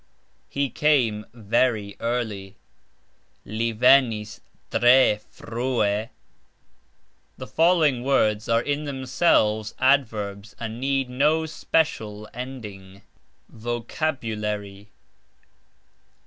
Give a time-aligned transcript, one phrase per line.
[0.49, 2.55] He came "very" early,
[3.45, 4.39] Li venis
[4.71, 6.07] "tre" frue.
[7.37, 13.03] The following words are in themselves adverbs, and need no special ending:
[13.49, 14.89] VOCABULARY.